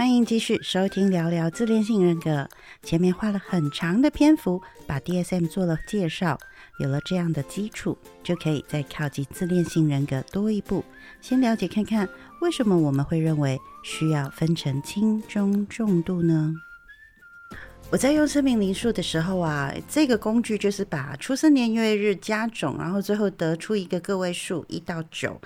[0.00, 2.48] 欢迎继续收听聊聊自恋性人格。
[2.82, 6.38] 前面花了很长的篇幅把 DSM 做了介绍，
[6.78, 10.82] 有了这样的基础，就可以再靠近自恋性人格多一步，
[11.20, 12.08] 先了解看看
[12.40, 16.54] 为什么我们会认为需要分成轻、中、重度呢？
[17.92, 25.40] 我在用生命灵数的时候啊，这个工具就是把出生年月日加总，然后最后得出一个个位数一到九，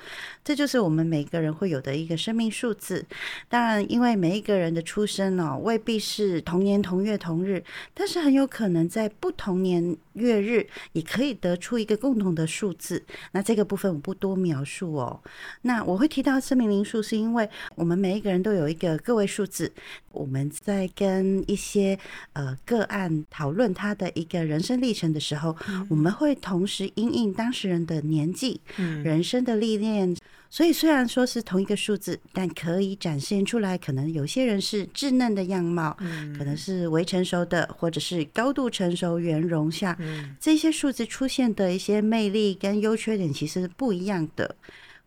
[0.45, 3.03] 这就是我们每个人会有的一个生命数字。
[3.49, 13.05] 当然，因为每一个人的出生哦，未必是同年同月同日，但是很有可能在不同年月日也可以得出一个共同的数字。
[13.33, 15.21] 那这个部分我不多描述哦。
[15.63, 19.73] 那我会提到生命灵数，是因为我们每一个人都有一个个位数字。
[20.13, 21.99] 我们在跟一些
[22.35, 25.57] 呃个案讨论他的一个人生历程的时候，
[25.89, 28.61] 我们会同时因应当事人的年纪、
[29.03, 30.17] 人生的历练，
[30.55, 35.97] 所以虽然说是同一个数字，但可以展现出来，可能有些人是稚嫩的样貌，
[36.39, 39.99] 可能是未成熟的，或者是高度成熟圆融下，
[40.39, 44.55] 这些数字出现的一些魅力跟优缺点其实不一样的。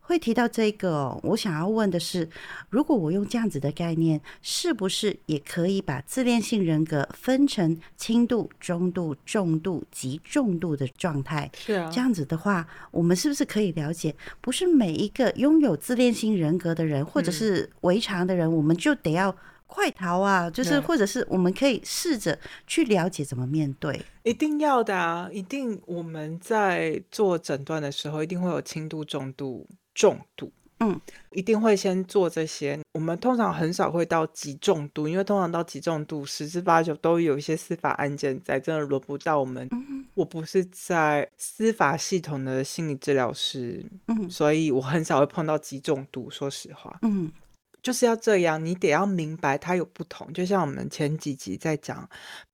[0.08, 2.26] 会提到这个，我想要问的是，
[2.70, 11.50] 如果我用这样子的概念，是不是也可以把自恋性人格分成轻度、中度、重度及重度的状态？
[11.54, 19.36] 是啊，这样子的话，我们是不是可以了解，不是每一个拥有自恋性人格的人，或者是围常的人，我们就得要
[19.66, 20.48] 快逃啊？
[20.48, 24.00] 就是或者是我们可以试着去了解怎么面对？
[24.22, 25.28] 一定要的啊！
[25.30, 29.68] 一定我们在做诊断的时候，一定会有轻度、重度。
[29.98, 31.00] 重度，嗯，
[31.32, 32.78] 一定会先做这些。
[32.92, 39.68] 我们通常很少会到极重度，因为通常到极重度，十之八九都有一些司法案件在，真的轮不到我们。
[40.14, 46.30] 我不是在司法系统的心理治疗师，嗯，所以我很少会碰到极重度。
[46.30, 47.32] 说实话，嗯。
[47.80, 50.30] 就是要这样，你得要明白它有不同。
[50.32, 52.06] 就像我们前几集在讲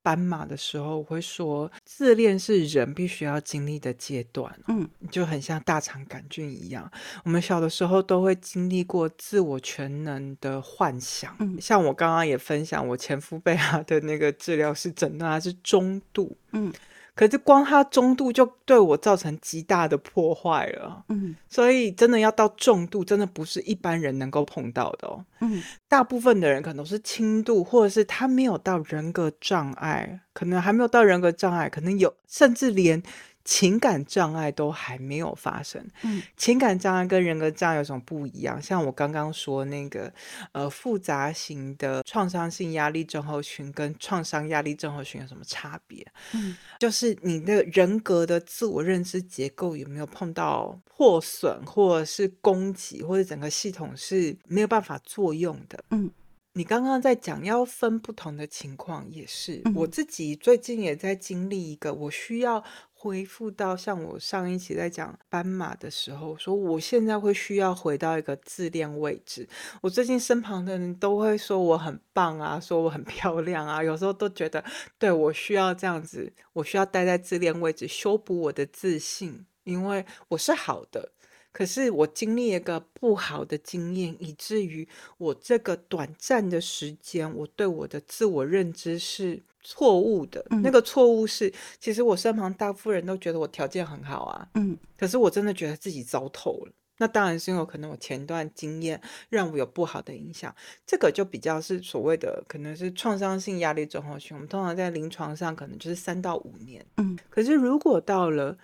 [0.03, 6.91] 斑马的时候，我会说自恋是人必须要经历的阶段，嗯，就很像大肠杆菌一样。
[7.23, 16.73] 我们小的时候都会经历过自我全能的幻想，嗯，像我刚刚也分享，我前夫被他的那个治疗师诊断他是中度，嗯。
[17.15, 33.03] 可是光它中度就对我造成极大的破坏了，嗯，所以真的要到重度，真的不是一般人能够碰到的哦，嗯，大部分的人可能都是轻度，或者是他没有到人格障碍，可能还没有到人格障碍，可能有甚至连。
[33.45, 35.87] 情感障碍都还没有发生。
[36.03, 38.61] 嗯，情感障碍跟人格障碍有什么不一样？
[38.61, 40.11] 像我刚刚说那个，
[40.53, 46.07] 呃，复杂型的创伤性压力症候群跟创伤压力症候群有什么差别？
[46.33, 55.85] 嗯，就是你的人格的自我认知结构有没有碰到破损，或者是攻击，或者整个系统是没有办法作用的？
[55.91, 56.11] 嗯，
[56.55, 62.65] 你刚刚在讲要分不同的情况，也是我自己最近也在经历一个，我需要。
[63.05, 69.47] 恢复到像我上一期在讲斑马的时候，说我现在会需要回到一个自恋位置。
[69.83, 74.65] 我最近身旁的人都会说我很棒啊，说我很漂亮啊，有时候都觉得
[74.99, 81.13] 对我需要这样子，我需要待在自恋位置，修补我的自信，因为我是好的。
[81.55, 89.43] 可是我经历一个不好的经验，以至于我这个短暂的时间，我对我的自我认知是。
[89.67, 91.51] 错误的那个错误是，
[91.81, 96.73] 其实我身旁大部分人都觉得我条件很好啊，嗯，可是我真的觉得自己糟透了。
[96.99, 99.01] 那当然是因为可能我前段经验
[99.31, 100.55] 让我有不好的影响，
[100.87, 104.37] 这个就比较是所谓的可能是创伤性压力综合群。
[104.37, 108.59] 我们通常在临床上可能就是三到五年，嗯，可是如果到了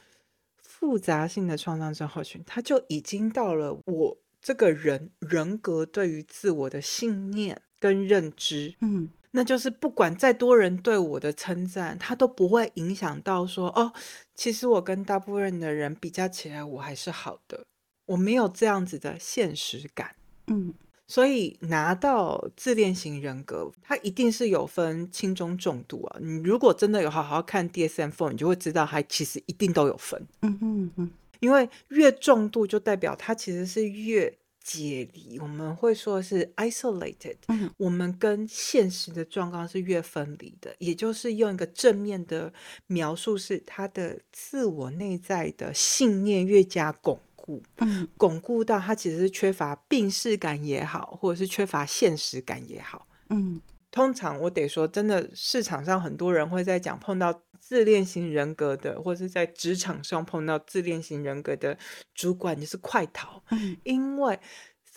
[0.80, 9.10] 复杂性的创伤症候群，它就已经到了我这个人人格对于自我的信念跟认知，嗯。
[9.32, 13.92] 那就是不管再多人对我的称赞，他都不会影响到说哦，
[14.34, 17.64] 其实我跟大部分的人比较起来，我还是好的。
[18.06, 20.16] 我没有这样子的现实感，
[20.48, 20.74] 嗯，
[21.10, 26.16] 所以拿到自恋型人格，它一定是有分轻中重度啊。
[26.20, 31.10] 你如果真的有好好看 DSM-4，你就会知道它其实一定都有分，嗯嗯嗯，
[31.40, 34.32] 因为越重度就代表它其实是越。
[34.62, 37.34] 解离，我们会说是 isolated。
[37.48, 42.52] 嗯，我们跟现实的状况是越分离的，也就是用一个正面的
[42.86, 47.18] 描述，是他的自我内在的信念越加巩
[47.50, 47.62] 固。
[47.78, 53.06] 嗯，巩固到他其实是缺乏病视感也好，或者是缺乏现实感也好。
[53.30, 53.60] 嗯，
[53.90, 57.42] 通常我得说，真的市场上很多人会在讲碰到。
[57.62, 61.76] 自恋型人格的，或者是在职场上碰到自恋型人格的
[62.14, 63.42] 主管，就是快逃，
[63.84, 64.40] 因为。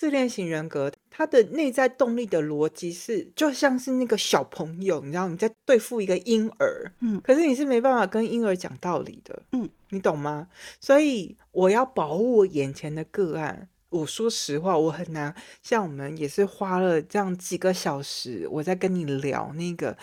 [0.04, 10.50] 自恋型人格，他的内在动力的逻辑是，就像是那个小朋友，你知道你在对付一个婴儿，嗯，可是你是没办法跟婴儿讲道理的，嗯，你懂吗？
[10.82, 13.70] 所以我要保护我眼前的个案。
[13.94, 19.95] 我说实话，我很难像我们也是花了这样几个小时，我在跟你聊那个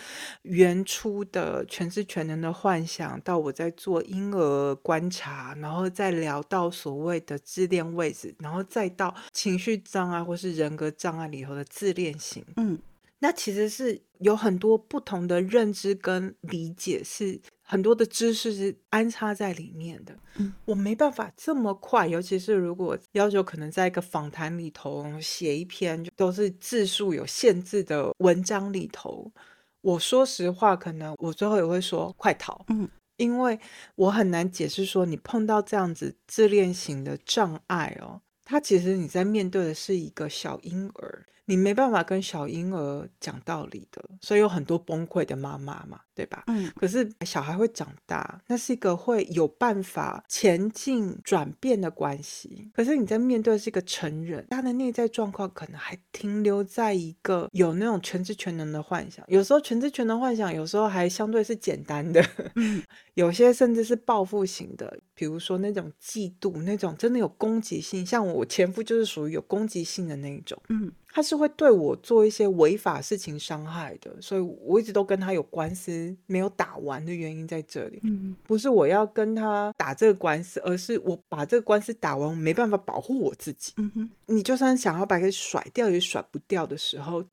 [0.43, 12.45] 原初的全知全能的幻想，到我在做婴儿观察，然后再聊到所谓的自恋位置，然后再到情绪障碍或是人格障碍里头的自恋型。
[12.55, 12.79] 嗯，
[13.21, 17.41] 那其实是有很多不同的认知跟理解是。
[17.63, 29.31] 很多的知识是安插在里面的，嗯，我没办法这么快，尤其是如果要求可能在一个访谈里头写一篇都是字数有限制的文章里头，
[29.79, 33.57] 我说实话，可能我最后也会说快逃，嗯，因为
[33.95, 41.25] 我很难解释说你碰到这样子自恋型的障碍哦，他其实你在面对的是一个小婴儿。
[41.45, 46.43] 你没办法跟小婴儿讲道理的，所以有很多崩溃的妈妈嘛，对吧？
[46.47, 46.71] 嗯。
[46.75, 52.69] 可是小孩会长大，那是一个会有办法前进转变的关系。
[52.73, 59.25] 可是你在面对是一个成人，他的内在状况可能还停留在一个有那种全知全能的幻想。
[59.27, 62.23] 有时候全知全能幻想，有时候还相对是简单的。
[62.55, 62.81] 嗯。
[63.15, 68.05] 有些甚至是报复型的，比如说那种嫉妒，那种真的有攻击性。
[68.05, 70.57] 像我前夫就是属于有攻击性的那一种。
[70.69, 70.91] 嗯。
[71.13, 77.99] 他是会对我做一些违法事情伤害的，所以我一直都跟他有官司没有打完的原因在这里。
[78.03, 83.73] 嗯，不是我要跟他打这个官司，而是我把这个官司打完，我没办法保护我自己。
[83.77, 87.23] 嗯哼，你就算想要把它甩掉，也甩不掉的时候。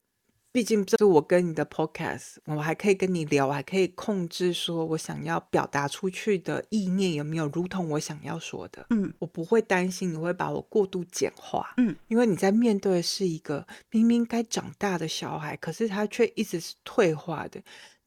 [0.50, 8.86] 毕竟这是我跟你的 podcast，我还可以跟你聊，还可以控制说我想要表达出去的意念有没有如同我想要说的。
[8.90, 11.74] 嗯，我不会担心你会把我过度简化。
[11.76, 17.60] 嗯，因为你在面对的是一个明明该长大的小孩，可是他却一直是退化的。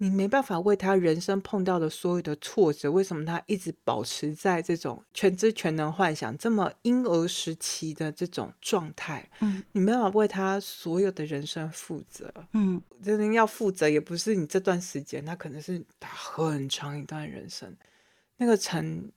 [0.04, 9.30] 你没办法为他人生碰到的所有的挫折，为什么他一直保持在这种全知全能幻想这么婴儿时期的这种状态？
[9.42, 12.34] 嗯，你没办法为他所有的人生负责。
[12.54, 17.72] 嗯，真的要负责，也不是你这段时间，他可能是他很长一段人生，
[18.38, 19.12] 那个成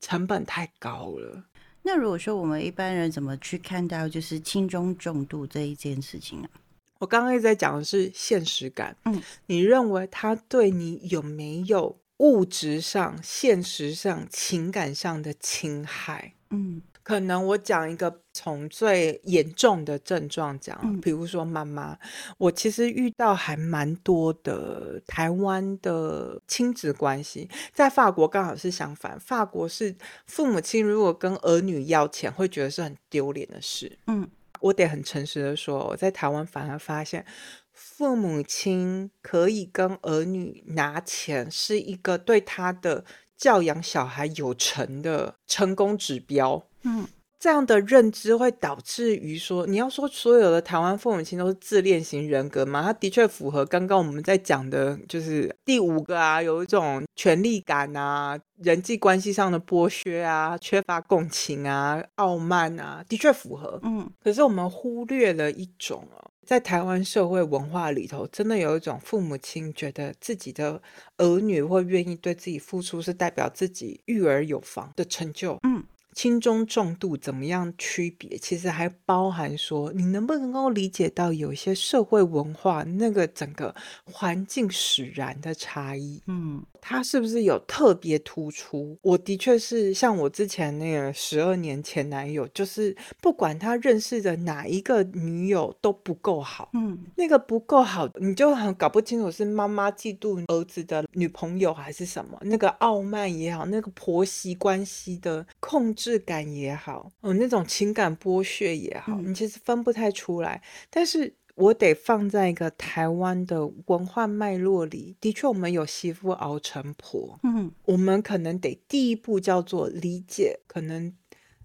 [0.00, 1.44] 成本太高了。
[1.82, 6.48] 那如果说我们一般人怎么去看到就是轻中重度这一件事情呢？
[6.98, 16.34] 我刚刚一直在讲的是现实感，嗯，你认为他对你有没有物质上、现实上、情感上的侵害？
[16.50, 21.96] 嗯，可能我讲一个从最严重的症状讲，比如说妈妈，
[22.36, 29.94] 我其实遇到还蛮多的台湾的亲子关系，在法国刚好是相反，法国是
[30.26, 34.28] 父母亲如果跟儿女要钱，会觉得是很丢脸的事，嗯。
[34.60, 37.24] 我得很诚实的说，我在台湾反而发现，
[37.72, 43.04] 父母亲可以跟儿女拿钱，是一个对他的
[43.36, 46.66] 教养小孩有成的成功指标。
[46.82, 47.06] 嗯。
[47.38, 52.82] 这样的认知会导致于说，你要说所有的台湾父母亲都是自恋型人格吗？
[52.82, 63.78] 他的确符合刚刚我们在讲的，就是第五个啊，有一种权力感啊，人际关系上的剥削啊，缺乏共情啊，傲慢啊，的确符合。
[63.84, 70.82] 嗯，可是我们忽略了一种哦，在台湾社会文化里头，真的有一种父母亲觉得自己的
[71.18, 75.56] 儿女会愿意对自己付出，是代表自己育儿有方的成就。
[75.62, 75.84] 嗯。
[76.18, 78.36] 轻中重度怎么样区别？
[78.36, 83.72] 其实还包含说，你能不能够理解到有一些社会文化那个整个
[84.02, 86.20] 环境使然的差异？
[86.26, 86.66] 嗯。
[86.80, 88.98] 他是不是有特别突出？
[89.02, 111.34] 我的确是像我之前那个十二年前男友，就是不管他认识的哪一个女友都不够好，嗯，那个不够好，你就很搞不清楚是妈妈嫉妒儿子的女朋友还是什么，那个傲慢也好，那个婆媳关系的控制感也好，哦，那种情感剥削也好，你其实分不太出来，但是。
[111.58, 117.38] 我得放在一个台湾的文化脉络里，的确，我们有媳妇熬成婆。
[117.42, 121.12] 嗯，我们可能得第一步叫做理解，可能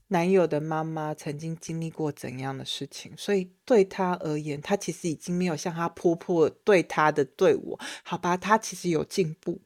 [0.08, 9.62] 男友的妈妈曾经经历过怎样的事情，所以对他而言，他其实已经没有像他婆婆对他的对我，好吧，他其实有进步。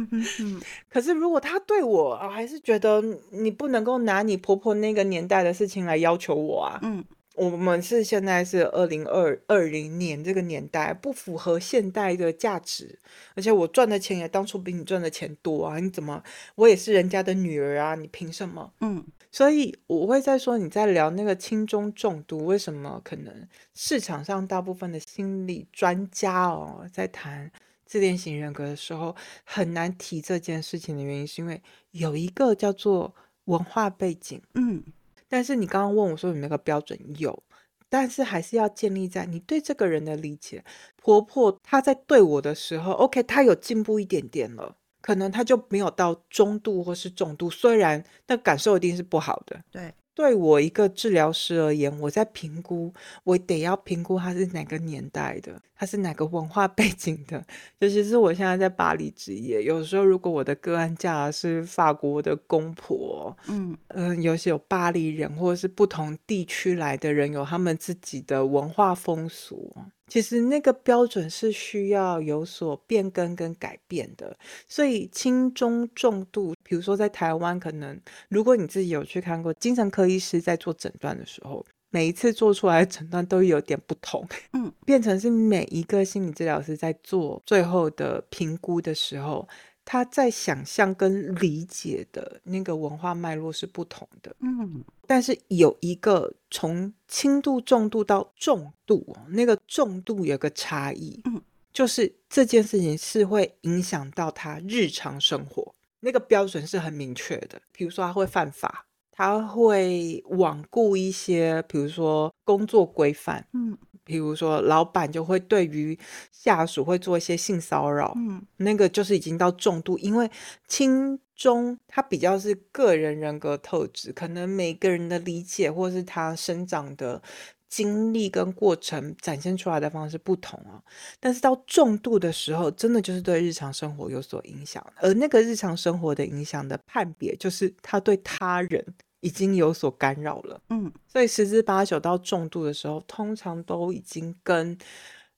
[0.88, 7.04] 可是如果他对我啊，还是觉得你不能够拿你婆婆那个年代的事情来要求我啊，嗯。
[7.36, 12.98] 我们是现在是二零二二零年这个年代，不符合现代的价值，
[13.34, 15.78] 而且我赚的钱也当初比你赚的钱多啊！
[15.78, 16.22] 你怎么，
[16.56, 18.72] 我也是人家的女儿啊，你凭什么？
[18.80, 27.50] 嗯，所以我会在说你在聊那个轻中重度，为什么可能市场上大部分的心理专家哦，在谈
[27.86, 34.82] 自恋型人格的时候，很难提这件事情的原因，是因为有一个叫做文化背景，嗯。
[35.30, 36.98] 但是你刚刚问我说有没有标准？
[37.16, 37.42] 有，
[37.88, 40.62] 但是还是要建立在你对这个人的理解。
[40.96, 49.62] 婆婆她在对我的时候，OK，她有进步一点点了，可能她就没有到中度或是重度，虽然那感受一定是不好的。
[49.70, 49.94] 对。
[50.20, 52.92] 对我一个治疗师而言，我在评估，
[53.24, 57.42] 我得要评估他是哪个年代的，他是哪个文化背景的。
[57.78, 69.74] 尤其是我现在在巴黎职业，有时候如果我的个案嫁是法国的公婆，嗯嗯，有些有巴黎人或者是不同地区来的人，有他们自己的文化风俗。
[70.06, 74.36] 其实那个标准是需要有所变更跟改变的，
[74.66, 89.48] 所以轻中重度，比如说在台湾，可能如果你自己有去看过精神科医师在做诊断的时候，每一次做出来的诊断都有点不同，嗯， 变成是每一个心理治疗师在做最后的评估的时候。
[89.82, 107.60] 他在想象跟理解的那个文化脉络是不同的，嗯，但是有一个从轻度、重度到重度，那个重度有个差异，嗯，就是这件事情是会影响到他日常生活，那个标准是很明确的。
[107.72, 113.78] 比如说他会犯法，他会罔顾一些，比如说工作规范，嗯。
[114.02, 115.96] 比如说，老板就会对于
[116.32, 120.28] 下属会做一些性骚扰，嗯，那个就是已经到重度，因为
[120.66, 127.22] 轻中他比较是个人人格特质，可能每个人的理解或是他生长的
[127.70, 130.82] 经历跟过程展现出来的方式不同啊。
[131.18, 138.84] 但是到重度的时候，真的就是对日常生活有所影响，而那个日常生活的影响的判别，就是他对他人。
[139.22, 144.74] 已经有所干扰了，嗯，所以十之八九到重度的时候，通常都已经跟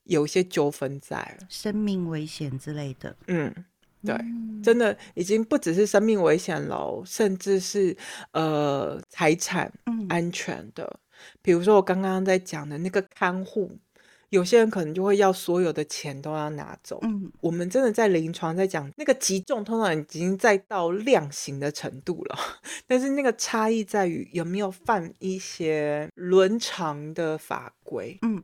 [0.05, 3.53] 有一些纠纷在了，生命危险之类的，嗯，
[4.05, 4.17] 对，
[4.63, 7.97] 真的已经不只是生命危险了，甚至是
[8.31, 9.73] 呃财产
[10.09, 11.01] 安全的，
[11.41, 13.71] 比如说我刚刚在讲的那个看护。
[14.31, 16.99] 有些人可能就会要所有的钱都要拿走。
[17.03, 22.39] 嗯，我们真的在临床在讲那个极重，通常已经在到量刑的程度了。
[22.87, 28.19] 但是那个差异在于有没有犯一些伦常的法规。
[28.23, 28.43] 嗯，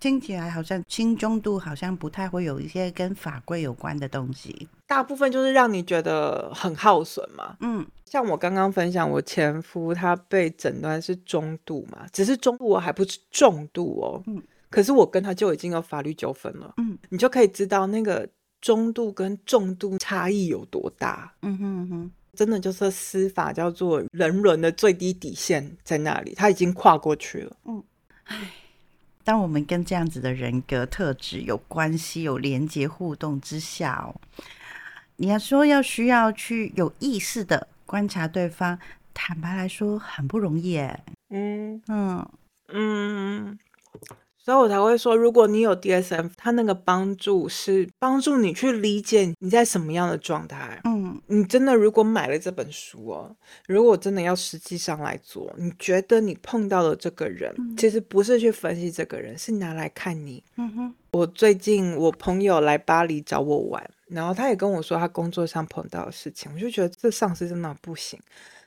[0.00, 4.68] 听起来好像轻中度好像不太会有一些跟法规有关的东西。
[4.86, 7.56] 大部分就是让你觉得很耗损嘛。
[7.60, 14.22] 嗯，像我刚刚分享，我前夫他被诊断是中度嘛，只是中度还不是重度哦。
[14.26, 14.42] 嗯。
[14.70, 18.28] 可是我跟他就已经有法律纠纷了，嗯，你就可以知道那个
[18.60, 27.82] 中度跟重度差异有多大，嗯哼哼，真的就是司法叫做人伦的最低底线在那里，他已经跨过去了，嗯，
[28.26, 28.48] 唉，
[29.30, 34.20] 当我们跟这样子的人格特质有关系、有连接互动之下哦，
[35.14, 38.76] 你要说要需要去有意识的观察对方，
[39.14, 41.80] 坦白来说很不容易，哎，嗯。
[41.86, 42.26] 嗯。
[42.72, 43.58] 嗯。
[44.50, 50.80] 所以我才会说，如果你有 DSM，它那个帮助是帮助你去理解你在什么样的状态。
[50.82, 53.36] 嗯，你真的如果买了这本书哦，
[53.68, 60.42] 如果真的要实际上来做，你觉得你碰到的这个人，其实不是去分析这个人，是拿来看你。
[60.56, 68.18] 嗯哼，我最近我朋友来巴黎找我玩，然后他也跟我说他工作上碰到的事情，我就觉得这上司真的不行。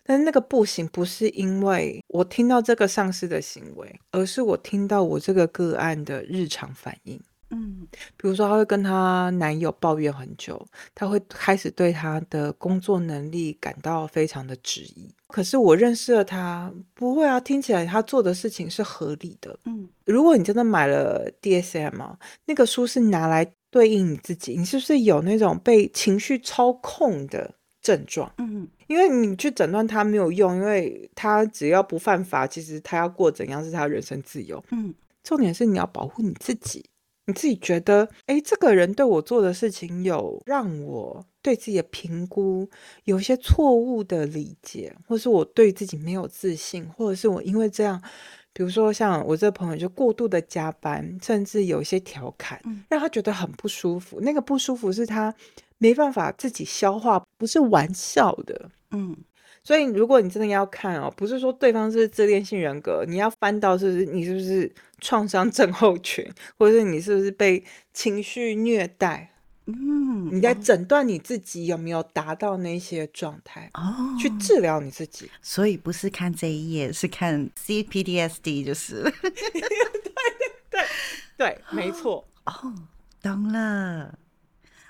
[0.03, 7.19] 但是那个不行，不是因为我听到这个上司的行为，而是我听到我这个个案的日常反应。
[7.55, 15.07] 嗯，比如说，她会跟她男友抱怨很久，她会开始对他的工作能力感到非常的质疑。
[15.27, 19.55] 可是我认识了他，不会啊，听起来他做的事情是合理的。
[19.65, 27.53] 嗯，如果你真的买了 DSM 啊，那个书是拿来对应你自己，你是不是有那种被情绪操控的？
[27.83, 36.83] 症状，嗯，因为你去诊断他没有用，因为他只要不犯法，其实他要过怎样是他人生自由，嗯，重点是你要保护你自己，
[37.25, 42.69] 你自己觉得，哎，这个人对我做的事情有让我对自己的评估
[43.03, 48.01] 有一些错误的理解，或是我对自己没有自信，或者是我因为这样，
[48.53, 55.35] 比如说像我这朋友就过度的加班，甚至有一些调侃，让他觉得很不舒服，那个不舒服是他。
[55.83, 58.71] 没办法自己消化，不是玩笑的。
[58.91, 59.13] 嗯，
[59.65, 64.71] 所以如果你真的要看哦，不是说对方是自恋性人格，你要翻到是不是你是不是
[65.01, 66.25] 创伤症候群，
[66.57, 67.61] 或者是你是不是被
[67.93, 69.29] 情绪虐待？
[69.65, 75.29] 嗯，你在诊断你自己有没有达到那些状态，哦，去治疗你自己。
[75.41, 79.31] 所以不是看这一页，是看 CPDSD，就是 对
[80.69, 80.81] 对
[81.35, 82.25] 对，没错。
[82.45, 82.73] 哦，
[83.21, 84.17] 懂了。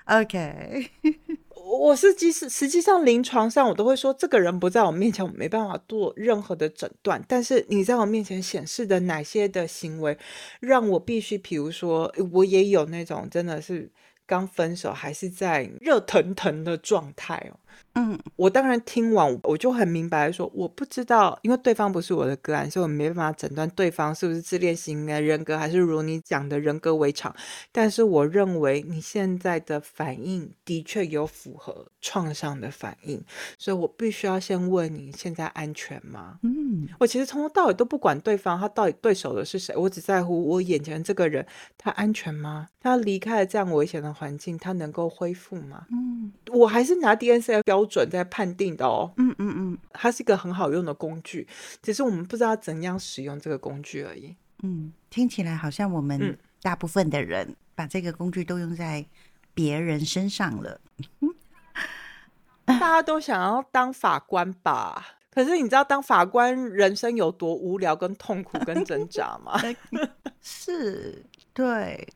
[0.06, 0.90] OK，
[1.80, 7.24] 我是即使实际上临床上，我都会说，这个人不在我面前，我没办法做任何的诊断。
[7.26, 10.16] 但是你在我面前显示的哪些的行为，
[10.60, 13.90] 让我必须，比如说，我也有那种真的是
[14.26, 17.58] 刚分手，还是在热腾腾的状态哦。
[17.94, 27.34] 嗯，我当然听完，我就很明白说，我不知道，因为对方不是我的个案，所以我没办法诊断对方是不是自恋型的人格，还是如你讲的人格围场。
[27.70, 33.22] 但是我认为你现在的反应的确有符合创伤的反应，
[33.58, 36.38] 所以我必须要先问你现在安全吗？
[36.42, 41.46] 嗯，我其实从头到尾都不管对方他到底对手的是谁，我只在乎我眼前这个人
[41.78, 42.68] 他安全吗？
[42.80, 45.86] 他离开了这样危险的环境，他能够恢复吗？
[45.90, 49.12] 嗯，我还是拿 DNC 标准在判定的哦。
[49.16, 51.48] 嗯嗯嗯它是一个很好用的工具，
[51.82, 54.36] 只是我们不知道怎样使用这个工具而已。
[54.62, 59.04] 嗯，听起来好像我们嗯大部分的人把这个工具都用在
[59.52, 60.80] 别人身上了。
[62.64, 65.18] 大家都想要当法官吧？
[65.30, 69.60] 可是你知道当法官人生有多无聊、跟痛苦、跟挣扎吗？
[70.40, 72.06] 是，对，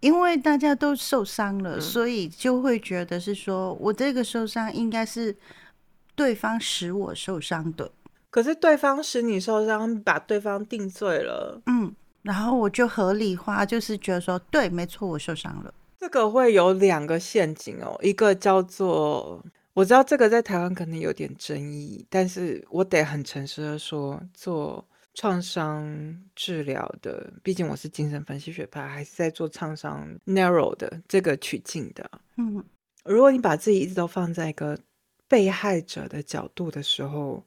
[0.00, 1.80] 因为大家都受伤了，嗯。
[1.80, 5.36] 所以就会觉得是说我这个受伤应该是
[6.14, 7.90] 对方使我受伤的，
[8.30, 19.42] 可是对方使你受伤，把对方定罪了，嗯，然后我就合理化，就是觉得说，对，没错，我受伤了，这个会有两个陷阱哦，一个叫做。
[19.74, 24.84] 我知道这个在台湾可能有点争议，但是我得很诚实的说，做
[25.18, 32.08] 创伤治疗的，毕竟我是精神分析学派，还是在做创伤 narrow 的这个取径的。
[32.36, 32.64] 嗯
[33.02, 34.78] 如果你把自己一直都放在一个
[35.26, 37.44] 被害者的角度的时候，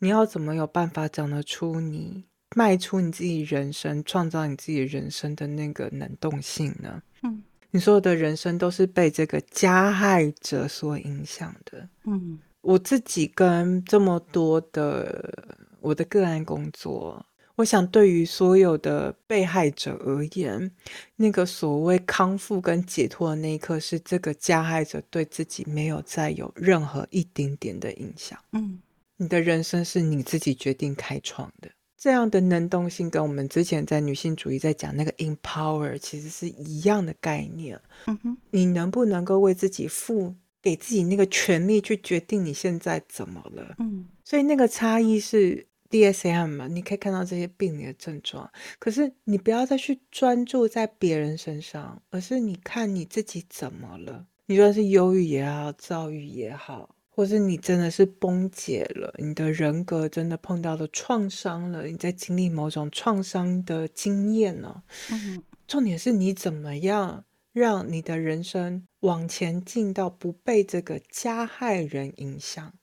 [0.00, 2.24] 你要怎么有办法讲得出你
[2.56, 7.00] 迈出你自己人生、创造你自己人生的那个能动性呢？
[7.22, 11.88] 嗯你所有的人生都是被这个加害者所影响的。
[12.02, 17.24] 嗯我自己跟这么多的我的个案工作，
[17.56, 20.70] 我想对于所有的被害者而言，
[21.16, 28.38] 那个所谓康复跟解脱的那一刻，是这个加害者对自己没有再有任何一丁点的影响。
[28.52, 28.80] 嗯
[29.18, 31.70] 你的人生是你自己决定开创的。
[31.96, 37.80] 这样的能动性跟我们之前在女性主义在讲那个 empower 其实是一样的概念。
[38.06, 43.76] 嗯哼，你能不能够为自己负给自己那个权利去决定你现在怎么了？
[43.78, 54.26] 嗯所以那个差异是 DSM 嘛，你可以看到这些病理的症状，可是你不要再去专注在别人身上，而是你看你自己怎么了。
[54.46, 72.74] 你说是忧郁也好，躁郁也好，或是你真的是崩解了，你的人格真的碰到了创伤了，你在经历某种创伤的经验呢、嗯重点是你怎么样让你的人生往前进到不被这个加害人影响。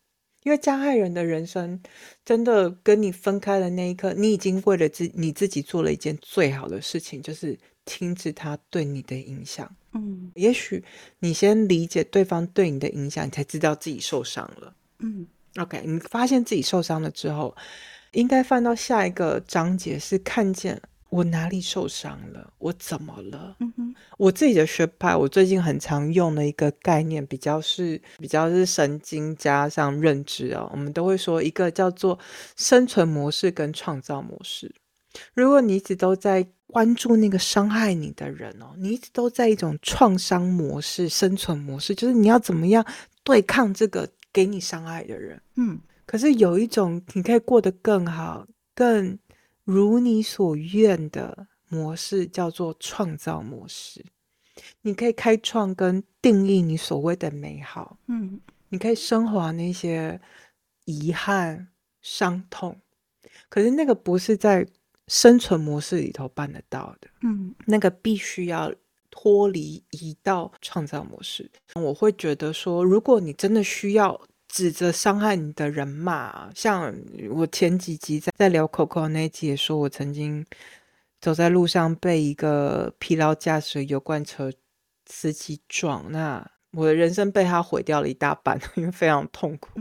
[0.50, 1.80] 因为加害人的人生
[2.26, 9.72] 真的跟你分开的那一刻，你已经为了自你自己做了一件最好的事情，就是停止他对你的影响。
[9.94, 10.84] 嗯也许
[11.20, 14.74] 你先理解对方对你的影响，你才知道自己受伤了。
[14.98, 15.28] 嗯
[15.60, 17.56] OK，你发现自己受伤了之后，
[18.14, 23.56] 应该翻到下一个章节，是看见我哪里受伤了，我怎么了。
[23.60, 30.70] 嗯哼我自己的学派，我最近很常用的一个概念，比较是比较是神经加上认知哦。
[30.72, 32.18] 我们都会说一个叫做
[32.56, 34.74] 生存模式跟创造模式。
[35.34, 42.86] 如果你一直都在关注那个伤害你的人哦，你一直都在一种创伤模式、生存模式，就是你要怎么样
[43.24, 45.42] 对抗这个给你伤害的人。
[45.56, 49.18] 嗯可是有一种你可以过得更好、更
[49.72, 54.04] 如你所愿的模式，叫做创造模式。
[54.82, 60.20] 你可以开创跟定义你所谓的美好，嗯你可以升华那些
[60.86, 61.68] 遗憾、
[62.02, 62.82] 伤痛。
[63.48, 64.66] 可是那个不是在
[65.08, 68.74] 生存模式里头办得到的，嗯那个必须要
[69.12, 71.48] 脱离移到创造模式。
[71.76, 76.94] 我会觉得说，如果你真的需要指着伤害你的人骂，像
[77.30, 80.46] 我前几集在在聊 Coco 那一集也说，我曾经
[81.22, 84.52] 走在路上被一个疲劳驾驶油罐车
[85.06, 89.80] 司机撞，那我的人生被他毁掉了一大半， 因为非常痛苦。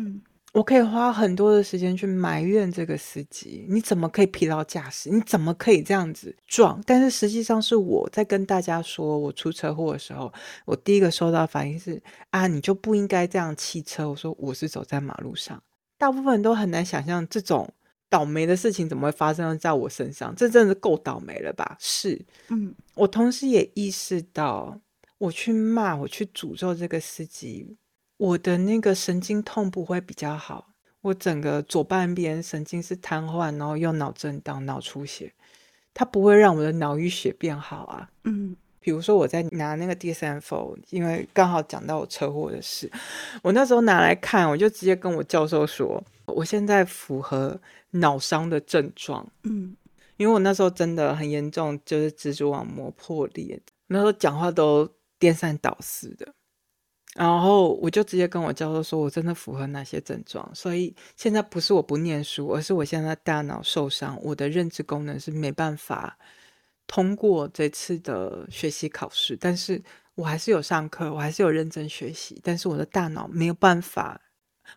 [0.54, 5.10] 我可以花很多的时间去埋怨这个司机，你怎么可以疲劳驾驶？
[5.10, 6.82] 你怎么可以这样子撞？
[6.86, 10.32] 但是实际上是我在跟大家说我出车祸的时候，
[10.64, 14.08] 我第一个收到反应是啊，你就不应该这样汽车。
[14.08, 15.62] 我说我是走在马路上，
[15.98, 17.70] 大部分人都很难想象这种
[18.08, 21.76] 倒霉的事情怎么会发生在我身上，这真的够倒霉了吧？
[21.78, 24.80] 是，嗯，我同时也意识到，
[25.18, 27.76] 我去骂，我去诅咒这个司机。
[28.18, 30.68] 我的那个神经痛不会比较好，
[31.00, 35.32] 我整个左半边神经是瘫痪，然后又脑震荡、脑出血，
[35.94, 38.10] 它不会让我的脑淤血变好啊。
[38.24, 42.90] 嗯，比如说我在拿那个 DSM-4，因为刚好讲到我车祸的事，
[43.42, 49.24] 我那时候拿来看，我就直接跟我教授说，我现在符合脑伤的症状。
[49.44, 49.76] 嗯，
[50.16, 54.88] 因为我那时候真的很严重，就是蜘蛛网膜破裂，那时候讲话都
[55.20, 56.34] 颠三倒四的。
[57.18, 66.16] 然后我就直接跟我教授说，我真的符合哪些症状，所以现在不是我不念书，而是我现在大脑受伤，我的认知功能是没办法
[66.86, 69.82] 通过这次的学习考试，但是
[70.14, 74.20] 我还是有上课，我还是有认真学习，但是我的大脑没有办法，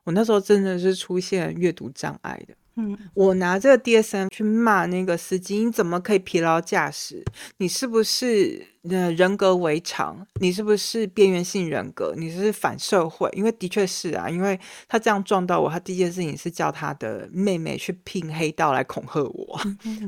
[0.03, 2.55] 我那时候真的是出现阅读障碍的。
[2.75, 7.23] 嗯，我拿这个 DSM 去骂那个司机，你怎么可以疲劳驾驶？
[7.57, 10.25] 你是不是呃人格违常？
[10.39, 12.13] 你是不是边缘性人格？
[12.15, 13.29] 你是反社会？
[13.33, 19.59] 因为的确是啊，因为他这样撞到我，他第一件事情是叫他的妹妹去聘黑道来恐吓我，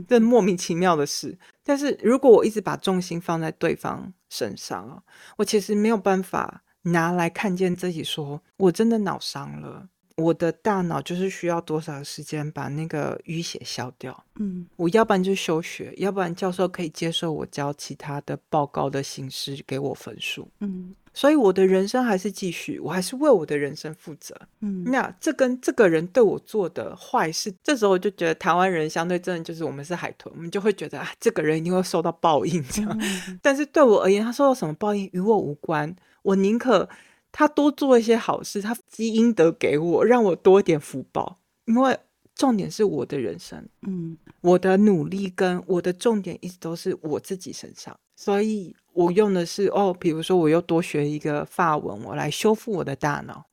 [0.07, 1.37] 这莫名其妙的事。
[1.65, 5.03] 但是如果我一直把重心放在对方身上
[5.37, 9.87] 我其实没有办法拿来看见自己，说我真的脑伤了。
[10.15, 14.23] 我的大脑就是需要多少时间把那个淤血消掉？
[14.35, 20.47] 嗯，我要不然就休学，要不然教授可以接受我教其他的报告的形式给我分数。
[20.59, 24.39] 嗯，所以我的人生还是继续，我还是为我的人生负责。
[24.59, 33.01] 嗯，那这跟这个人对我做的坏事，这时候我就觉得台湾人相对真的就是我们是海豚，我们就会觉得啊，这个人一定会受到报应这样。
[33.41, 36.87] 但是对我而言，他受到什么报应与我无关，我宁可。
[37.33, 41.39] 他多做一些好事，他积阴德给我，让我多一点福报。
[41.65, 41.97] 因为
[42.35, 53.45] 重点是我的人生，嗯，我的努力跟我的重点一直都是我自己身上，所以我用的是哦，比如说我又多学一个法文，我来修复我的大脑。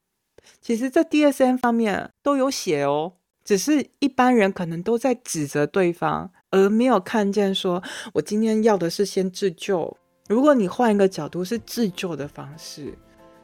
[0.61, 3.15] 其实，在 DSM 方面都有写哦，
[3.45, 7.83] 只是一般人可能都在指责对方，而没有看见说
[8.15, 9.97] 我今天要的是先自救。
[10.29, 12.99] 如果你换一个角度，是自救的方式。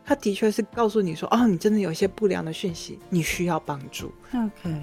[0.07, 4.81] 他的确是告诉你说：“哦，你真的有一些不良的讯息，你需要帮助。” OK，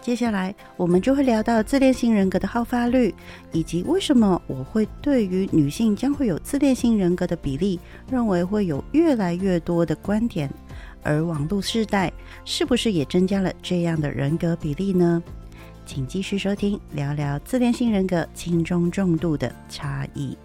[0.00, 3.12] 接下来我们就会聊到自恋型人格的好发率，
[3.50, 10.48] 以及为什么我会对于女性将会有自恋型人格的比例，认为会有越来越多的观点，
[11.02, 12.12] 而网络世代
[12.44, 15.20] 是不是也增加了这样的人格比例呢？
[15.84, 20.38] 请继续收听，聊聊自恋型人格轻中重度的差异。